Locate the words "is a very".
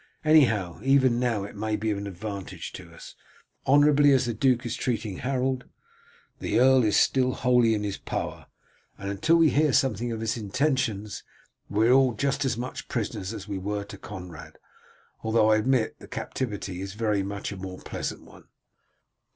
16.81-17.21